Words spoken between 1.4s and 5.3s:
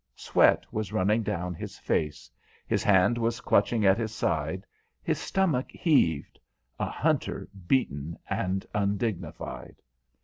his face, his hand was clutching at his side, his